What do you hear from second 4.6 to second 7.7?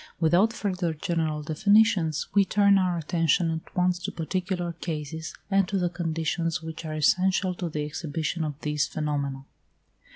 cases, and to the conditions which are essential to